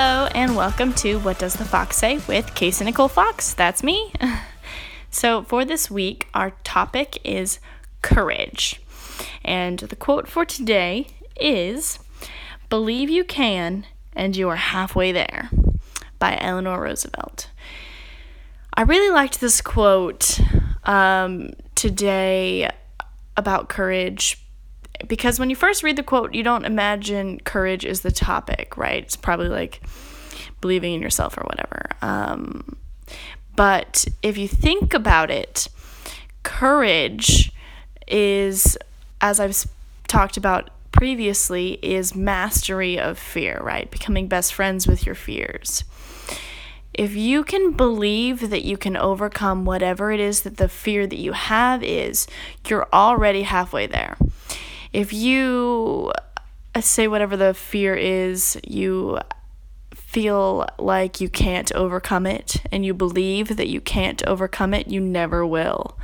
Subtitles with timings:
[0.00, 3.52] Hello, and welcome to What Does the Fox Say with Casey Nicole Fox.
[3.52, 4.12] That's me.
[5.10, 7.58] So, for this week, our topic is
[8.00, 8.80] courage.
[9.44, 11.98] And the quote for today is
[12.70, 15.50] Believe you can, and you are halfway there
[16.20, 17.50] by Eleanor Roosevelt.
[18.74, 20.38] I really liked this quote
[20.84, 22.70] um, today
[23.36, 24.40] about courage
[25.06, 29.02] because when you first read the quote, you don't imagine courage is the topic, right?
[29.02, 29.80] It's probably like
[30.60, 31.90] believing in yourself or whatever.
[32.02, 32.76] Um,
[33.54, 35.68] but if you think about it,
[36.42, 37.52] courage
[38.06, 38.76] is,
[39.20, 39.66] as I've
[40.06, 43.90] talked about previously, is mastery of fear, right?
[43.90, 45.84] Becoming best friends with your fears.
[46.94, 51.18] If you can believe that you can overcome whatever it is that the fear that
[51.18, 52.26] you have is,
[52.66, 54.16] you're already halfway there.
[54.92, 56.12] If you
[56.74, 59.18] uh, say whatever the fear is, you
[59.94, 65.00] feel like you can't overcome it and you believe that you can't overcome it, you
[65.00, 65.98] never will.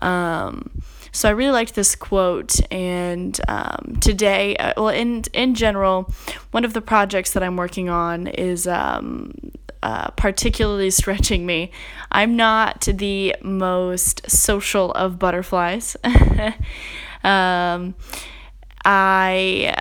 [0.00, 6.12] Um, so I really liked this quote, and um, today, uh, well, in in general,
[6.52, 9.32] one of the projects that I'm working on is um,
[9.82, 11.72] uh, particularly stretching me.
[12.12, 15.96] I'm not the most social of butterflies.
[17.24, 17.94] um,
[18.84, 19.76] I,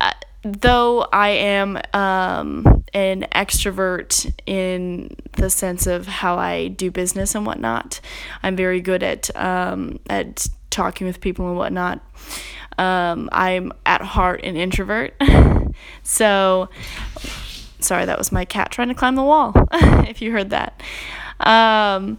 [0.00, 7.34] uh, though I am um, an extrovert in the sense of how I do business
[7.34, 8.00] and whatnot.
[8.42, 12.00] I'm very good at um, at talking with people and whatnot.
[12.78, 15.14] Um, I'm at heart an introvert.
[16.02, 16.68] so,
[17.80, 19.52] sorry, that was my cat trying to climb the wall.
[19.72, 20.82] if you heard that.
[21.40, 22.18] Um,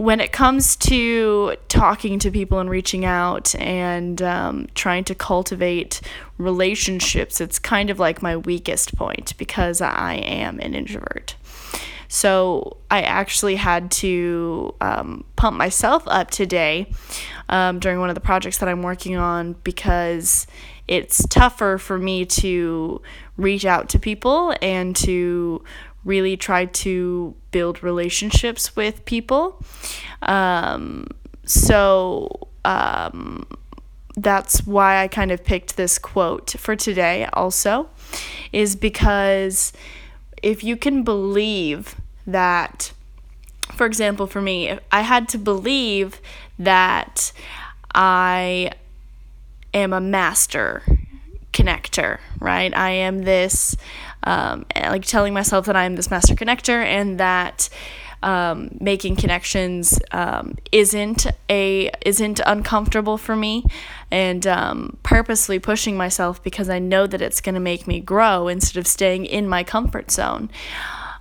[0.00, 6.00] when it comes to talking to people and reaching out and um, trying to cultivate
[6.38, 11.36] relationships, it's kind of like my weakest point because I am an introvert.
[12.08, 16.90] So I actually had to um, pump myself up today
[17.50, 20.46] um, during one of the projects that I'm working on because
[20.88, 23.02] it's tougher for me to
[23.36, 25.62] reach out to people and to
[26.04, 29.62] really try to build relationships with people.
[30.22, 31.06] Um,
[31.44, 33.46] so um,
[34.16, 37.88] that's why I kind of picked this quote for today, also,
[38.52, 39.72] is because
[40.42, 41.96] if you can believe
[42.26, 42.92] that,
[43.74, 46.20] for example, for me, I had to believe
[46.58, 47.32] that
[47.94, 48.72] I
[49.74, 50.82] am a master
[51.52, 52.74] connector, right?
[52.76, 53.76] I am this
[54.24, 57.68] um, like telling myself that I'm this master connector and that
[58.22, 63.64] um, making connections um, isn't a isn't uncomfortable for me,
[64.10, 68.48] and um, purposely pushing myself because I know that it's going to make me grow
[68.48, 70.50] instead of staying in my comfort zone.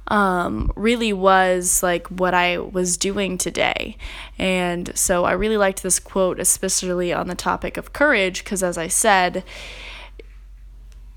[0.07, 3.95] Um, really was like what I was doing today.
[4.39, 8.75] And so I really liked this quote, especially on the topic of courage, because as
[8.75, 9.43] I said,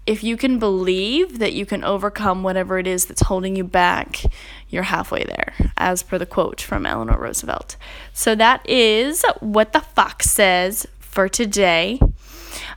[0.07, 4.23] if you can believe that you can overcome whatever it is that's holding you back,
[4.69, 7.77] you're halfway there, as per the quote from Eleanor Roosevelt.
[8.13, 12.01] So that is what the fox says for today.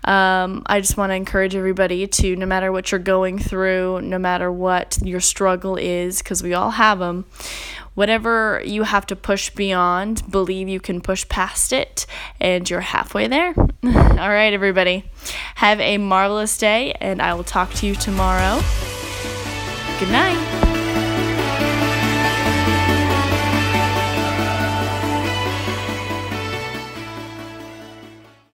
[0.06, 4.20] Um, I just want to encourage everybody to, no matter what you're going through, no
[4.20, 7.26] matter what your struggle is, because we all have them,
[7.96, 12.06] whatever you have to push beyond, believe you can push past it,
[12.40, 13.54] and you're halfway there.
[13.58, 15.06] all right, everybody.
[15.56, 18.62] Have a marvelous day, and I will talk to you tomorrow.
[20.00, 20.65] Good night.